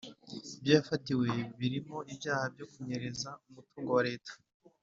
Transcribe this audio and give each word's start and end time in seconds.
Ibyo 0.55 0.71
yafatiwe 0.77 1.29
birimo 1.59 1.97
ibyaha 2.13 2.45
byo 2.53 2.65
kunyereza 2.71 3.29
umutungo 3.49 3.89
wa 3.97 4.03
Leta. 4.09 4.33